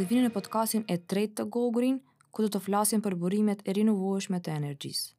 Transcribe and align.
se 0.00 0.06
vini 0.08 0.24
në 0.30 0.32
podcastin 0.32 0.84
e 0.88 0.96
tretë 0.96 1.42
të 1.42 1.44
Gogurin, 1.52 1.98
ku 2.32 2.44
do 2.46 2.54
të 2.54 2.60
flasim 2.64 3.02
për 3.04 3.18
burimet 3.20 3.60
e 3.68 3.74
rinovueshme 3.76 4.38
të 4.40 4.54
energjisë. 4.56 5.12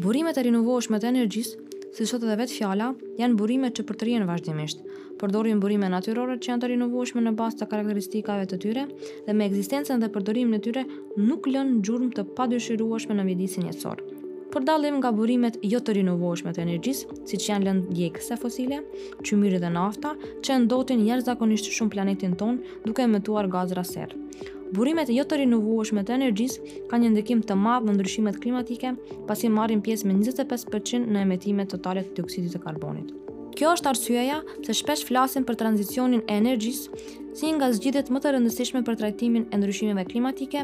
Burimet 0.00 0.38
e 0.40 0.44
rinovueshme 0.46 0.96
të 1.02 1.10
energjisë, 1.10 1.80
si 1.92 2.06
sot 2.08 2.24
edhe 2.24 2.38
vet 2.40 2.52
fjala, 2.54 2.92
janë 3.20 3.36
burime 3.36 3.68
që 3.76 3.84
përtrihen 3.84 4.24
vazhdimisht. 4.30 4.80
Përdorin 5.20 5.60
burime 5.60 5.90
natyrore 5.92 6.38
që 6.40 6.52
janë 6.54 6.64
të 6.64 6.70
rinovueshme 6.72 7.20
në 7.26 7.34
bazë 7.36 7.60
të 7.60 7.68
karakteristikave 7.74 8.46
të 8.48 8.60
tyre 8.64 8.86
dhe 9.28 9.36
me 9.36 9.50
ekzistencën 9.50 10.00
dhe 10.02 10.08
përdorimin 10.14 10.56
e 10.56 10.64
tyre 10.64 10.86
nuk 11.28 11.50
lën 11.52 11.78
gjurmë 11.84 12.14
të 12.16 12.24
padyshueshme 12.38 13.18
në 13.20 13.28
mjedisin 13.28 13.68
jetësor. 13.68 14.00
Purdallim 14.52 14.98
nga 15.00 15.10
burimet 15.16 15.54
jo 15.64 15.78
të 15.80 15.94
rinovueshme 15.96 16.50
të 16.52 16.60
energjisë, 16.66 17.14
siç 17.30 17.46
janë 17.48 17.64
lëndë 17.70 18.20
sa 18.26 18.36
fosile, 18.40 18.82
qymyrë 19.24 19.60
dhe 19.62 19.70
nafta, 19.72 20.10
që 20.44 20.56
ndotin 20.66 21.04
jashtëzakonisht 21.06 21.70
shumë 21.76 21.94
planetin 21.94 22.36
ton 22.42 22.58
duke 22.84 23.06
emetuar 23.06 23.48
gazra 23.54 23.86
serë. 23.94 24.20
Burimet 24.76 25.14
jo 25.16 25.24
të 25.24 25.40
rinovueshme 25.46 26.04
të 26.04 26.18
energjisë 26.18 26.84
kanë 26.92 27.04
një 27.06 27.14
ndikim 27.16 27.40
të 27.48 27.56
madh 27.64 27.88
në 27.88 27.96
ndryshimet 27.96 28.38
klimatike, 28.44 28.92
pasi 29.30 29.48
marrin 29.56 29.80
pjesë 29.88 30.12
me 30.12 30.20
25% 30.20 31.08
në 31.16 31.24
emetimet 31.26 31.72
totale 31.72 32.04
të 32.10 32.20
dioksidit 32.20 32.56
të 32.56 32.64
karbonit. 32.68 33.12
Kjo 33.52 33.68
është 33.76 33.88
arsyeja 33.90 34.38
pse 34.62 34.72
shpesh 34.78 35.02
flasin 35.04 35.44
për 35.44 35.58
tranzicionin 35.60 36.22
e 36.24 36.36
energjisë 36.40 37.00
si 37.36 37.48
një 37.48 37.52
nga 37.58 37.68
zgjidhjet 37.76 38.08
më 38.12 38.20
të 38.24 38.30
rëndësishme 38.34 38.80
për 38.84 38.96
trajtimin 39.00 39.44
e 39.52 39.58
ndryshimeve 39.58 40.04
klimatike, 40.08 40.62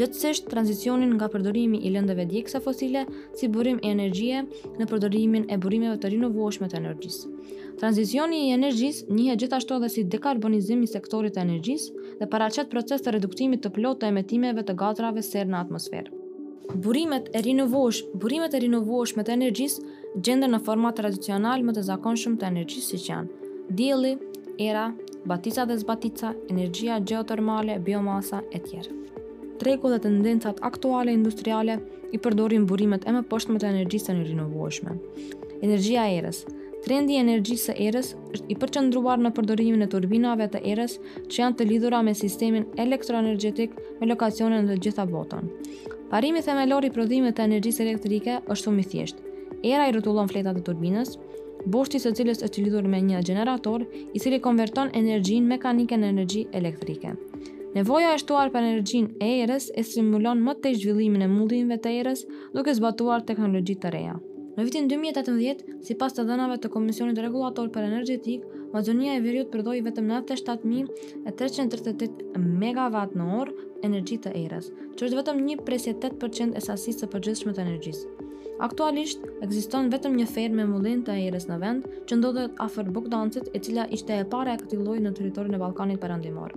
gjithsesi 0.00 0.44
tranzicionin 0.48 1.12
nga 1.16 1.28
përdorimi 1.32 1.80
i 1.84 1.92
lëndëve 1.94 2.24
djegëse 2.32 2.60
fosile 2.64 3.02
si 3.36 3.48
burim 3.56 3.80
i 3.84 3.92
energjisë 3.94 4.70
në 4.80 4.88
përdorimin 4.90 5.46
e 5.52 5.58
burimeve 5.64 5.96
të 6.02 6.12
rinovueshme 6.16 6.68
të 6.72 6.78
energjisë. 6.82 7.32
Tranzicioni 7.80 8.42
i 8.46 8.54
energjisë 8.58 9.12
njihet 9.16 9.44
gjithashtu 9.44 9.76
edhe 9.80 9.92
si 9.96 10.06
dekarbonizimi 10.16 10.84
i 10.88 10.92
sektorit 10.92 11.36
të 11.36 11.44
energjisë 11.44 12.04
dhe 12.22 12.30
paraqet 12.36 12.72
proces 12.72 13.04
të 13.04 13.16
reduktimit 13.18 13.64
të 13.64 13.72
plotë 13.78 14.04
të 14.06 14.12
emetimeve 14.12 14.64
të 14.64 14.76
gazrave 14.84 15.24
serë 15.28 15.52
në 15.54 15.60
atmosferë. 15.64 16.16
Burimet 16.82 17.28
e 17.36 17.40
rinovuash, 17.46 18.00
burimet 18.24 18.56
e 18.56 18.60
rinovueshme 18.64 19.22
të 19.28 19.36
energjis 19.36 19.76
gjendër 20.14 20.50
në 20.52 20.60
forma 20.66 20.90
tradicional 20.96 21.64
më 21.66 21.74
të 21.76 21.82
zakon 21.90 22.16
shumë 22.20 22.38
të 22.40 22.48
energjisë 22.50 22.88
si 22.92 22.98
që 23.06 23.10
janë. 23.12 23.52
Dili, 23.78 24.12
era, 24.68 24.86
batica 25.28 25.64
dhe 25.68 25.76
zbatica, 25.80 26.34
energjia 26.52 27.00
geotermale, 27.00 27.78
biomasa 27.84 28.42
e 28.54 28.60
tjerë. 28.66 28.94
Treku 29.60 29.88
dhe 29.92 29.98
tendencat 30.04 30.60
aktuale 30.68 31.14
industriale 31.16 31.78
i 32.14 32.20
përdorin 32.22 32.66
burimet 32.68 33.06
e 33.08 33.16
më 33.16 33.24
poshtë 33.30 33.56
të 33.58 33.70
energjisë 33.74 34.12
të 34.12 34.22
një 34.28 35.00
Energjia 35.62 36.02
e 36.10 36.16
erës 36.20 36.42
Trendi 36.84 37.14
i 37.16 37.20
energjisë 37.22 37.70
së 37.72 37.76
erës 37.88 38.10
është 38.36 38.50
i 38.52 38.56
përqendruar 38.60 39.16
në 39.24 39.30
përdorimin 39.38 39.82
e 39.86 39.86
turbinave 39.90 40.46
të 40.52 40.60
erës 40.74 40.98
që 41.32 41.40
janë 41.40 41.56
të 41.58 41.66
lidhura 41.70 42.02
me 42.06 42.12
sistemin 42.14 42.68
elektroenergjetik 42.78 43.72
me 44.00 44.06
lokacione 44.06 44.60
në 44.62 44.76
të 44.76 44.80
gjitha 44.86 45.06
botën. 45.10 45.48
Parimi 46.12 46.44
themelor 46.46 46.86
i 46.86 46.92
prodhimit 46.94 47.34
të 47.38 47.48
energjisë 47.48 47.88
elektrike 47.88 48.38
është 48.46 48.62
shumë 48.68 48.84
i 48.84 48.86
thjeshtë 48.92 49.25
era 49.74 49.88
i 49.88 49.90
rrotullon 49.94 50.28
fletat 50.30 50.56
e 50.60 50.62
turbinës, 50.66 51.10
boshti 51.72 51.98
së 52.02 52.10
cilës 52.18 52.38
është 52.46 52.58
lidhur 52.66 52.86
me 52.90 52.98
një 53.02 53.18
gjenerator 53.26 53.80
i 53.86 53.88
cili 54.22 54.38
konverton 54.42 54.88
energjinë 54.94 55.48
mekanike 55.54 55.96
në 55.98 56.06
energji 56.14 56.44
elektrike. 56.60 57.10
Nevoja 57.74 58.08
e 58.14 58.20
shtuar 58.22 58.48
për 58.54 58.62
energjinë 58.70 59.10
e 59.20 59.22
erës 59.44 59.64
e 59.76 59.80
stimulon 59.84 60.38
më 60.46 60.52
të 60.62 60.68
zhvillimin 60.80 61.22
e 61.26 61.32
mundinve 61.32 61.76
të 61.82 61.88
erës 62.02 62.20
duke 62.54 62.70
zbatuar 62.78 63.20
teknologji 63.28 63.74
të 63.82 63.88
reja. 63.96 64.14
Në 64.56 64.60
vitin 64.64 64.84
2018, 64.88 65.60
si 65.84 65.92
pas 66.00 66.12
të 66.16 66.22
dënave 66.30 66.56
të 66.62 66.68
Komisionit 66.72 67.16
Regulator 67.20 67.66
për 67.74 67.82
Energetik, 67.90 68.40
Mazonia 68.72 69.12
e 69.18 69.20
Veriut 69.20 69.50
përdoj 69.52 69.74
vetëm 69.84 70.06
97.338 70.14 70.14
MW 72.40 72.96
në 73.20 73.24
orë 73.42 73.54
energji 73.84 74.16
të 74.24 74.30
erës, 74.46 74.66
që 74.96 75.02
është 75.10 75.18
vetëm 75.20 75.36
1.8% 75.60 75.66
presje 75.68 75.92
8% 76.00 76.52
e 76.56 76.60
sasisë 76.70 76.98
të 77.04 77.06
përgjithshme 77.16 77.52
të 77.52 77.60
energjisë. 77.66 78.06
Aktualisht, 78.62 79.20
ekziston 79.44 79.90
vetëm 79.92 80.14
një 80.16 80.26
fermë 80.32 80.56
me 80.60 80.64
mullin 80.70 81.02
të 81.04 81.12
ajeres 81.18 81.44
në 81.50 81.56
vend, 81.60 81.88
që 82.08 82.16
ndodhet 82.20 82.54
afer 82.64 82.88
Bogdancit, 82.88 83.50
e 83.52 83.60
cila 83.60 83.84
ishte 83.92 84.16
e 84.16 84.24
pare 84.32 84.54
e 84.54 84.60
këti 84.62 84.78
loj 84.80 84.98
në 85.04 85.10
teritorin 85.18 85.56
e 85.56 85.60
Balkanit 85.60 86.00
përëndimor. 86.00 86.54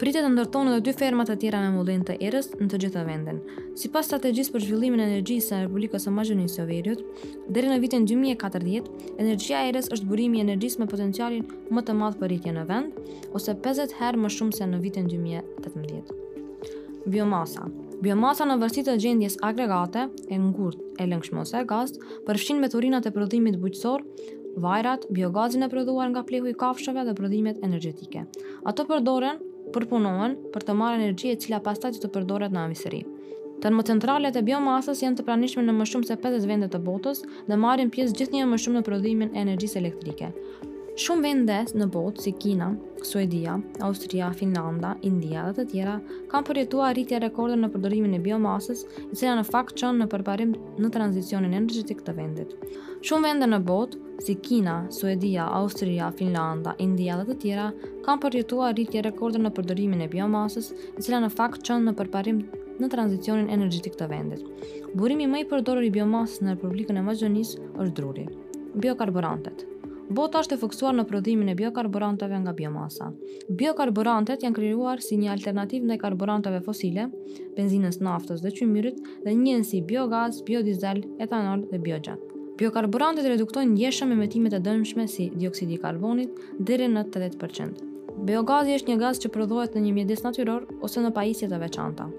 Pritet 0.00 0.24
të 0.24 0.30
ndërtonë 0.34 0.72
dhe 0.74 0.80
dy 0.88 0.92
fermat 0.96 1.28
të 1.30 1.34
tjera 1.42 1.60
me 1.62 1.70
mullin 1.76 2.00
të 2.08 2.14
erës 2.26 2.48
në 2.58 2.68
të 2.72 2.78
gjithë 2.86 3.02
vendin. 3.06 3.38
Si 3.78 3.90
pas 3.92 4.06
strategjis 4.08 4.48
për 4.54 4.64
zhvillimin 4.66 5.02
e 5.04 5.08
energjisë 5.12 5.52
në 5.54 5.60
Republikës 5.66 6.08
e 6.08 6.12
Majënë 6.16 6.46
i 6.48 6.52
Sovjetit, 6.56 7.04
dheri 7.52 7.68
në 7.70 7.76
vitin 7.84 8.08
2040, 8.08 8.88
energjia 9.26 9.60
erës 9.70 9.92
është 9.94 10.08
burimi 10.10 10.40
i 10.40 10.44
energjisë 10.46 10.82
me 10.82 10.88
potencialin 10.90 11.46
më 11.70 11.84
të 11.86 11.98
madhë 12.02 12.20
për 12.24 12.32
rritje 12.34 12.56
në 12.58 12.64
vend, 12.72 12.98
ose 13.36 13.54
50 13.68 13.94
herë 14.00 14.24
më 14.26 14.32
shumë 14.40 14.58
se 14.58 14.70
në 14.72 14.82
vitin 14.88 15.12
2018. 15.12 17.06
Biomasa 17.06 17.68
Biomasa 18.00 18.46
në 18.48 18.54
vërstit 18.62 18.86
të 18.88 18.92
gjendjes 18.96 19.34
agregate, 19.44 20.06
e 20.32 20.36
ngurt, 20.40 20.78
e 20.96 21.04
lëngshmose 21.04 21.58
e 21.60 21.66
gaz, 21.68 21.90
përfshin 22.24 22.62
me 22.62 22.70
turinat 22.72 23.04
e 23.04 23.12
prodhimit 23.12 23.58
bujqësor, 23.60 24.04
vajrat, 24.64 25.04
biogazin 25.18 25.66
e 25.66 25.68
prodhuar 25.68 26.08
nga 26.14 26.22
plehu 26.30 26.48
i 26.48 26.54
kafshëve 26.62 27.04
dhe 27.10 27.14
prodhimet 27.18 27.60
energetike. 27.68 28.22
Ato 28.72 28.86
përdoren, 28.88 29.42
përpunohen, 29.76 30.38
për 30.56 30.64
të 30.70 30.78
marë 30.80 30.98
energji 31.02 31.34
e 31.34 31.38
cila 31.44 31.60
pastaj 31.68 31.92
të 32.00 32.10
përdoret 32.16 32.56
në 32.56 32.62
amiseri. 32.70 33.02
Termo 33.60 33.84
centralet 33.90 34.40
e 34.40 34.46
biomasës 34.48 35.04
janë 35.04 35.20
të 35.20 35.28
pranishme 35.28 35.66
në 35.68 35.76
më 35.82 35.90
shumë 35.92 36.08
se 36.08 36.16
50 36.24 36.48
vende 36.54 36.72
të 36.72 36.80
botës 36.88 37.20
dhe 37.52 37.60
marrin 37.66 37.92
pjesë 37.98 38.16
gjithnjë 38.22 38.48
më 38.54 38.62
shumë 38.64 38.80
në 38.80 38.84
prodhimin 38.88 39.36
e 39.36 39.44
energjisë 39.44 39.82
elektrike. 39.84 40.32
Shumë 41.00 41.22
vende 41.24 41.54
në 41.80 41.86
botë 41.92 42.20
si 42.26 42.30
Kina, 42.36 42.66
Suedia, 43.08 43.54
Austria, 43.86 44.26
Finlandia, 44.36 44.90
India 45.08 45.46
dhe 45.48 45.62
të 45.62 45.62
tjera 45.70 45.94
kanë 46.28 46.44
përjetuar 46.50 46.92
rritje 46.92 47.20
rekorde 47.24 47.56
në 47.56 47.70
përdorimin 47.72 48.16
e 48.18 48.18
biomasës, 48.20 48.82
e 49.06 49.06
cila 49.16 49.38
në 49.38 49.46
fakt 49.48 49.78
çon 49.80 49.96
në 50.02 50.10
përparim 50.12 50.52
në 50.76 50.90
tranzicionin 50.92 51.54
energjetik 51.56 52.02
të 52.04 52.16
vendit. 52.18 52.52
Shumë 53.08 53.30
vende 53.30 53.48
në 53.54 53.62
botë 53.70 54.20
si 54.26 54.36
Kina, 54.44 54.74
Suedia, 54.98 55.46
Austria, 55.62 56.10
Finlandia, 56.20 56.76
India 56.90 57.16
dhe 57.22 57.30
të 57.32 57.38
tjera 57.46 57.70
kanë 58.04 58.22
përjetuar 58.26 58.76
rritje 58.76 59.06
rekorde 59.08 59.40
në 59.40 59.54
përdorimin 59.56 60.04
e 60.04 60.10
biomasës, 60.18 60.72
e 60.90 61.00
cila 61.00 61.22
në 61.24 61.32
fakt 61.38 61.64
çon 61.64 61.88
në 61.88 61.96
përparim 62.02 62.44
në 62.82 62.92
tranzicionin 62.98 63.48
energjetik 63.56 63.96
të 63.96 64.12
vendit. 64.12 64.44
Burimi 65.00 65.32
më 65.32 65.46
i 65.46 65.50
përdorur 65.54 65.88
i 65.88 65.94
biomasës 65.96 66.44
në 66.44 66.58
Republikën 66.58 67.00
e 67.00 67.08
Maqedonisë 67.12 67.64
është 67.72 67.92
druri. 68.02 68.28
Biokarburantet. 68.76 69.64
Bota 70.10 70.40
është 70.42 70.56
e 70.56 70.58
fokusuar 70.58 70.94
në 70.98 71.04
prodhimin 71.06 71.52
e 71.52 71.52
biokarburanteve 71.54 72.38
nga 72.42 72.50
biomasa. 72.58 73.12
Biokarburantet 73.46 74.42
janë 74.42 74.56
krijuar 74.56 74.98
si 75.04 75.14
një 75.20 75.28
alternativë 75.36 75.86
ndaj 75.86 75.98
karburanteve 76.02 76.58
fosile, 76.66 77.04
benzinës, 77.54 78.00
naftës 78.02 78.42
dhe 78.42 78.50
qymyrit 78.56 78.98
dhe 79.22 79.34
njihen 79.38 79.62
si 79.68 79.78
biogaz, 79.92 80.40
biodizel, 80.48 81.04
etanol 81.22 81.62
dhe 81.70 81.78
biogjet. 81.86 82.24
Biokarburantet 82.58 83.28
reduktojnë 83.30 83.70
ndjeshëm 83.76 84.16
emetimet 84.18 84.56
e 84.58 84.60
dëmshme 84.66 85.06
si 85.08 85.28
dioksidi 85.38 85.78
i 85.78 85.82
karbonit 85.86 86.34
deri 86.58 86.90
në 86.90 87.04
80%. 87.14 87.86
Biogazi 88.26 88.74
është 88.80 88.90
një 88.90 88.98
gaz 89.06 89.22
që 89.22 89.30
prodhohet 89.32 89.78
në 89.78 89.86
një 89.86 89.94
mjedis 90.00 90.26
natyror 90.26 90.66
ose 90.82 91.06
në 91.06 91.14
pajisje 91.16 91.48
të 91.54 91.62
veçanta 91.62 92.10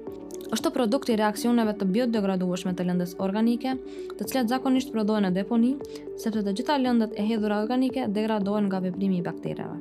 është 0.51 0.67
të 0.67 0.72
produkt 0.75 1.09
i 1.09 1.16
reakcioneve 1.16 1.73
të 1.79 1.85
biodegraduashme 1.95 2.73
të 2.75 2.84
lëndës 2.89 3.13
organike, 3.23 3.72
të 4.19 4.25
cilat 4.28 4.50
zakonisht 4.51 4.89
prodhohen 4.91 5.23
në 5.29 5.35
deponi, 5.38 5.69
sepse 6.19 6.41
të 6.44 6.53
gjitha 6.57 6.75
lëndët 6.84 7.13
e 7.16 7.23
hedhura 7.29 7.62
organike 7.63 8.03
degradohen 8.17 8.67
nga 8.67 8.81
veprimi 8.84 9.19
i 9.22 9.25
baktereve. 9.28 9.78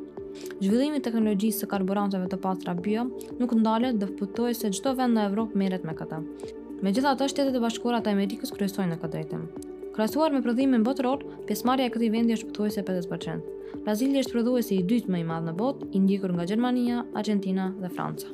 Zhvillimi 0.62 1.00
i 1.00 1.02
teknologjisë 1.02 1.64
së 1.64 1.68
karburanteve 1.72 2.28
të 2.30 2.38
pastra 2.44 2.76
bio 2.78 3.08
nuk 3.40 3.54
ndalet 3.58 3.98
dhe 3.98 4.08
futoi 4.20 4.54
se 4.54 4.70
çdo 4.78 4.94
vend 5.00 5.16
në 5.18 5.26
Evropë 5.32 5.58
merret 5.58 5.84
me 5.88 5.94
këtë. 5.98 6.20
Megjithatë, 6.86 7.28
shtetet 7.34 7.58
e 7.58 7.62
bashkuara 7.66 7.98
të 8.06 8.14
Amerikës 8.14 8.54
kryesojnë 8.54 8.94
në 8.94 9.00
këtë 9.02 9.12
drejtë. 9.16 9.40
Krahasuar 9.96 10.30
me 10.32 10.40
prodhimin 10.44 10.84
botëror, 10.86 11.24
pjesëmarrja 11.50 11.90
e 11.90 11.94
këtij 11.96 12.12
vendi 12.14 12.36
është 12.38 12.52
pothuajse 12.52 12.84
50%. 12.88 13.82
Brazili 13.84 14.22
është 14.22 14.36
prodhuesi 14.38 14.78
i 14.78 14.86
dytë 14.86 15.10
më 15.12 15.24
i 15.24 15.26
madh 15.32 15.50
në 15.50 15.56
botë, 15.60 15.90
i 15.98 16.04
ndjekur 16.06 16.36
nga 16.38 16.46
Gjermania, 16.46 17.02
Argentina 17.20 17.72
dhe 17.82 17.90
Franca. 17.98 18.30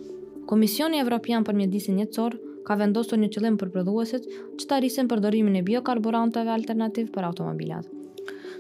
Komisioni 0.47 1.01
Evropian 1.03 1.43
për 1.43 1.57
mjedisin 1.59 1.97
njëtësor 1.99 2.35
ka 2.69 2.75
vendosur 2.79 3.19
një 3.19 3.29
qëllim 3.35 3.55
për 3.59 3.71
prodhuesit 3.75 4.27
që 4.31 4.67
ta 4.71 4.77
rrisin 4.79 5.09
përdorimin 5.11 5.57
e 5.59 5.63
biokarburanteve 5.67 6.53
alternativ 6.55 7.09
për 7.17 7.27
automobilat. 7.33 7.89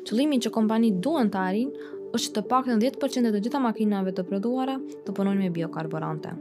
Qëllimin 0.08 0.42
që 0.42 0.50
kompani 0.56 0.90
duen 1.04 1.30
të 1.30 1.38
arin 1.44 1.70
është 2.18 2.32
të 2.40 2.44
pak 2.50 2.68
në 2.72 2.76
10% 2.82 3.30
të 3.36 3.42
gjitha 3.44 3.60
makinave 3.68 4.12
të 4.16 4.26
prodhuara 4.26 4.74
të 5.06 5.14
punojnë 5.14 5.46
me 5.46 5.52
biokarburante. 5.60 6.34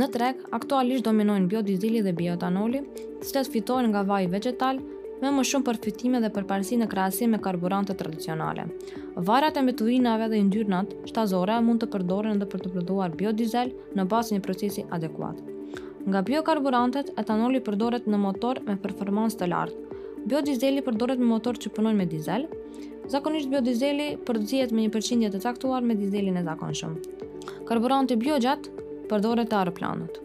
Në 0.00 0.06
treg, 0.14 0.40
aktualisht 0.58 1.04
dominojnë 1.10 1.50
biodizili 1.52 2.00
dhe 2.06 2.16
biotanoli, 2.20 2.80
të 3.20 3.30
cilat 3.32 3.52
fitojnë 3.52 3.92
nga 3.92 4.04
vaj 4.12 4.30
vegetal, 4.32 4.80
me 5.20 5.28
më 5.36 5.42
shumë 5.50 5.66
përfitime 5.66 6.20
dhe 6.24 6.30
parësi 6.50 6.76
në 6.80 6.86
krasi 6.92 7.26
me 7.28 7.40
karburante 7.44 7.92
tradicionale. 7.98 8.62
Varat 9.28 9.58
e 9.60 9.64
mbetuinave 9.66 10.30
dhe 10.32 10.38
ndyrnat 10.48 10.94
shtazore 11.10 11.58
mund 11.66 11.82
të 11.82 11.88
përdoren 11.92 12.38
edhe 12.38 12.48
për 12.52 12.62
të 12.64 12.72
përdoar 12.76 13.12
biodizel 13.22 13.72
në 13.98 14.06
basë 14.12 14.36
një 14.38 14.44
procesi 14.46 14.86
adekuat. 14.98 15.42
Nga 16.06 16.22
biokarburantet, 16.30 17.10
etanoli 17.20 17.60
përdoret 17.66 18.08
në 18.08 18.22
motor 18.22 18.62
me 18.66 18.78
performans 18.80 19.36
të 19.36 19.50
lartë. 19.52 19.98
Biodizeli 20.30 20.80
përdoret 20.86 21.20
në 21.20 21.28
motor 21.34 21.60
që 21.62 21.74
përnojnë 21.76 22.00
me 22.00 22.08
dizel. 22.14 22.48
Zakonisht 23.12 23.52
biodizeli 23.52 24.08
përdozijet 24.24 24.72
me 24.72 24.86
një 24.86 24.94
përqindje 24.96 25.30
të 25.34 25.42
caktuar 25.44 25.84
me 25.84 25.98
dizelin 26.00 26.40
e 26.40 26.46
zakonshëm. 26.48 26.96
Karburante 27.68 28.16
biogjat 28.16 28.72
përdoret 29.12 29.52
të 29.52 29.60
aeroplanët. 29.60 30.20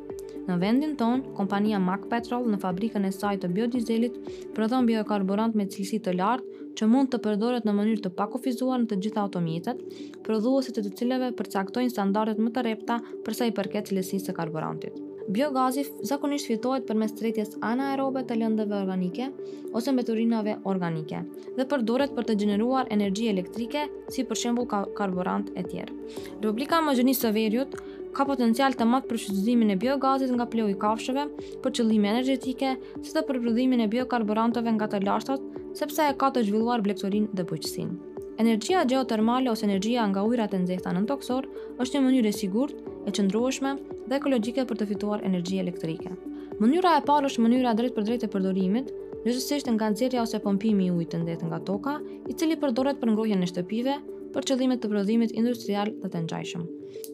Në 0.45 0.57
vendin 0.62 0.92
ton, 0.97 1.24
kompania 1.38 1.80
Mac 1.81 2.03
Petrol 2.12 2.44
në 2.51 2.59
fabrikën 2.62 3.07
e 3.07 3.09
saj 3.13 3.36
të 3.42 3.50
biodizelit 3.56 4.18
prodhon 4.57 4.86
biokarburant 4.86 5.56
me 5.57 5.65
cilësi 5.74 6.01
të 6.06 6.13
lartë 6.19 6.63
që 6.77 6.88
mund 6.92 7.09
të 7.13 7.21
përdoret 7.24 7.65
në 7.65 7.74
mënyrë 7.77 8.03
të 8.06 8.12
pakufizuar 8.19 8.81
në 8.83 8.89
të 8.92 8.97
gjitha 9.06 9.21
automjetet, 9.24 9.80
prodhuesit 10.27 10.77
e 10.77 10.83
të 10.86 10.92
cilëve 11.00 11.31
përcaktojnë 11.39 11.94
standardet 11.94 12.42
më 12.44 12.51
të 12.57 12.65
rrepta 12.68 13.00
për 13.25 13.39
sa 13.39 13.47
i 13.50 13.56
përket 13.57 13.89
cilësisë 13.89 14.25
së 14.30 14.36
karburantit. 14.42 15.01
Biogazi 15.25 15.88
zakonisht 16.06 16.45
fitohet 16.51 16.83
përmes 16.86 17.15
tretjes 17.18 17.56
anaerobe 17.65 18.21
të 18.30 18.36
lëndëve 18.38 18.75
organike 18.77 19.31
ose 19.80 19.89
mbeturinave 19.95 20.59
organike 20.71 21.24
dhe 21.57 21.65
përdoret 21.71 22.12
për 22.13 22.27
të 22.27 22.36
gjeneruar 22.44 22.92
energji 22.94 23.31
elektrike 23.31 23.88
si 24.13 24.27
për 24.30 24.42
shembull 24.44 24.69
karburant 25.00 25.50
e 25.57 25.63
tjerë. 25.65 25.97
Republika 26.45 26.77
e 26.77 26.86
Maqedonisë 26.92 27.24
së 27.25 27.31
Veriut 27.39 27.74
ka 28.15 28.25
potencial 28.27 28.71
të 28.79 28.85
madh 28.88 29.06
për 29.09 29.19
shfrytëzimin 29.21 29.73
e 29.73 29.77
biogazit 29.79 30.31
nga 30.31 30.45
pleu 30.51 30.69
i 30.71 30.75
kafshëve, 30.79 31.25
për 31.63 31.73
qëllime 31.79 32.07
energjetike, 32.13 32.69
si 33.03 33.12
dhe 33.15 33.23
për 33.27 33.41
prodhimin 33.44 33.83
e 33.83 33.89
biokarburanteve 33.91 34.71
nga 34.77 34.88
të 34.94 35.01
lashtat, 35.06 35.44
sepse 35.79 36.06
e 36.07 36.13
ka 36.19 36.29
të 36.31 36.45
zhvilluar 36.47 36.83
bleksorin 36.85 37.27
dhe 37.35 37.44
bujqësinë. 37.50 38.13
Energjia 38.44 38.83
geotermale 38.88 39.51
ose 39.51 39.63
energjia 39.67 40.07
nga 40.12 40.23
ujërat 40.27 40.56
e 40.57 40.62
nxehta 40.63 40.91
në 40.95 41.03
toksor 41.12 41.45
është 41.83 41.95
një 41.97 42.03
mënyrë 42.07 42.31
e 42.31 42.35
sigurt, 42.39 42.79
e 43.07 43.13
qëndrueshme 43.15 43.75
dhe 44.09 44.19
ekologjike 44.21 44.65
për 44.69 44.79
të 44.81 44.89
fituar 44.94 45.23
energji 45.27 45.59
elektrike. 45.63 46.11
Mënyra 46.59 46.95
e 47.01 47.06
parë 47.07 47.29
është 47.33 47.44
mënyra 47.45 47.75
drejt 47.79 47.95
për 47.97 48.07
drejtë 48.09 48.27
e 48.27 48.31
përdorimit, 48.35 48.91
rrezikisht 49.25 49.71
nga 49.75 49.89
nxjerrja 49.91 50.23
ose 50.23 50.39
pompimi 50.44 50.88
i 50.88 50.91
ujit 50.95 51.11
të 51.15 51.21
nxehtë 51.23 51.47
nga 51.51 51.59
toka, 51.69 51.95
i 52.29 52.33
cili 52.41 52.59
përdoret 52.63 53.00
për 53.01 53.11
ngrohjen 53.13 53.44
e 53.44 53.50
shtëpive, 53.51 53.95
për 54.35 54.45
qëllimet 54.49 54.81
të 54.83 54.89
prodhimit 54.91 55.31
industrial 55.39 55.91
dhe 56.01 56.09
të 56.11 56.19
ngjajshëm. 56.25 56.65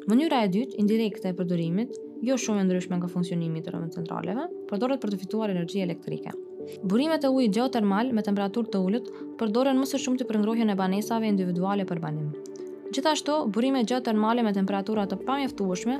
Mënyra 0.09 0.39
e 0.47 0.53
dytë, 0.55 0.73
indirekte 0.83 1.29
e 1.29 1.35
përdorimit, 1.37 1.91
jo 2.27 2.37
shumë 2.43 2.63
e 2.63 2.65
ndryshme 2.65 2.97
nga 2.97 3.09
funksionimi 3.11 3.61
i 3.61 3.65
rrëmit 3.67 3.93
centraleve, 3.97 4.47
përdoret 4.71 5.03
për 5.03 5.13
të 5.13 5.19
fituar 5.21 5.53
energji 5.53 5.83
elektrike. 5.85 6.33
Burimet 6.89 7.25
e 7.25 7.29
ujit 7.35 7.53
geotermal 7.57 8.09
me 8.15 8.25
temperaturë 8.25 8.73
të 8.73 8.81
ullët 8.87 9.11
përdoren 9.41 9.77
më 9.81 9.87
së 9.91 10.01
shumti 10.01 10.27
për 10.29 10.41
ngrohjen 10.41 10.73
e 10.73 10.77
banesave 10.81 11.29
individuale 11.29 11.85
për 11.91 12.01
banim. 12.03 12.31
Gjithashtu, 12.95 13.37
burimet 13.55 13.87
geotermale 13.91 14.43
me 14.45 14.53
temperatura 14.57 15.05
të 15.09 15.21
pamjaftueshme 15.27 15.97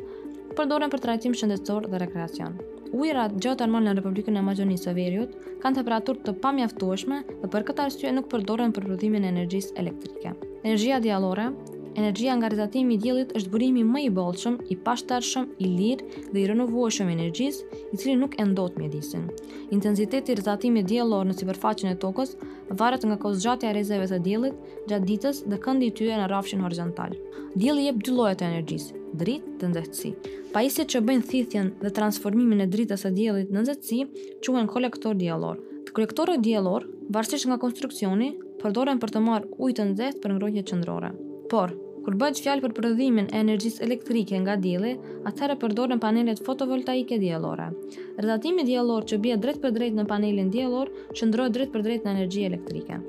përdoren 0.57 0.91
për 0.93 1.05
trajtim 1.07 1.37
shëndetësor 1.37 1.87
dhe 1.93 2.01
rekreacion. 2.05 2.57
Ujrat 3.01 3.37
geotermal 3.41 3.85
në 3.87 3.97
Republikën 4.01 4.37
e 4.37 4.77
së 4.85 4.95
Veriut 4.99 5.37
kanë 5.63 5.81
temperaturë 5.81 6.25
të 6.27 6.37
pamjaftueshme 6.43 7.23
dhe 7.43 7.51
për 7.55 7.67
këtë 7.71 7.85
arsye 7.87 8.15
nuk 8.17 8.27
përdoren 8.35 8.75
për 8.75 8.89
prodhimin 8.89 9.29
e 9.29 9.35
energjisë 9.37 9.77
elektrike. 9.85 10.37
Energjia 10.63 10.99
djallore, 10.99 11.51
energjia 11.95 12.35
nga 12.35 12.47
rezatimi 12.47 12.93
i 12.93 12.97
djelit 12.97 13.31
është 13.35 13.49
burimi 13.49 13.81
më 13.83 14.03
i 14.05 14.09
bolqëm, 14.13 14.59
i 14.69 14.75
pashtarëshëm, 14.77 15.47
i 15.57 15.65
lirë 15.77 16.05
dhe 16.31 16.37
i 16.37 16.43
rënëvuashëm 16.51 17.09
energjis, 17.09 17.57
i 17.93 17.97
cili 17.97 18.13
nuk 18.21 18.37
e 18.39 18.45
ndot 18.45 18.75
me 18.77 18.89
disin. 18.93 19.23
Intensitet 19.73 20.29
i 20.29 20.35
rezatimi 20.37 20.79
i 20.83 20.83
në 20.85 21.33
siperfaqin 21.39 21.89
e 21.89 21.95
tokës 21.97 22.35
varet 22.69 23.01
nga 23.05 23.17
kozgjatja 23.17 23.71
rezeve 23.71 24.05
të 24.07 24.19
djelit, 24.21 24.53
gjatë 24.87 25.05
ditës 25.09 25.41
dhe 25.49 25.57
këndi 25.63 25.89
i 25.89 26.07
e 26.13 26.21
në 26.21 26.27
rafshin 26.29 26.61
horizontal. 26.61 27.17
Djeli 27.55 27.85
jep 27.87 27.95
dy 28.05 28.11
lojët 28.13 28.41
e 28.41 28.49
energjis, 28.51 28.87
dritë 29.17 29.57
dhe 29.59 29.71
nëzëtësi. 29.73 30.13
Pa 30.53 30.61
që 30.61 31.01
bëjnë 31.07 31.27
thithjen 31.29 31.73
dhe 31.81 31.89
transformimin 31.89 32.61
e 32.61 32.69
dritës 32.69 33.05
e 33.09 33.15
djelit 33.17 33.49
në 33.49 33.63
nëzëtësi, 33.65 34.01
quen 34.45 34.69
kolektor 34.69 35.17
djelor. 35.17 35.57
Të 35.89 35.95
kolektorë 35.97 36.37
varsisht 37.09 37.45
nga 37.49 37.57
konstruksioni, 37.61 38.33
përdoren 38.61 38.99
për 39.01 39.09
të 39.13 39.21
marrë 39.27 39.47
ujë 39.57 39.75
të 39.79 39.85
nxehtë 39.91 40.21
për 40.23 40.33
ngrohtje 40.35 40.63
qendrore. 40.71 41.09
Por, 41.51 41.73
kur 42.05 42.15
bëhet 42.17 42.41
fjalë 42.43 42.61
për 42.65 42.75
prodhimin 42.77 43.25
e 43.33 43.39
energjisë 43.45 43.81
elektrike 43.87 44.37
nga 44.43 44.55
dielli, 44.65 44.93
atëherë 45.31 45.57
përdoren 45.63 45.99
panelet 46.03 46.43
fotovoltaike 46.45 47.17
diellore. 47.23 47.71
Rrëdhtimi 48.19 48.65
diellor 48.67 49.05
që 49.09 49.21
bie 49.23 49.37
drejt 49.45 49.61
për 49.63 49.73
drejt 49.79 49.97
në 49.97 50.07
panelin 50.13 50.53
diellor 50.53 50.93
qëndron 51.17 51.51
drejt 51.57 51.73
për 51.73 51.85
drejt 51.89 52.05
në 52.05 52.13
energji 52.17 52.45
elektrike. 52.51 53.01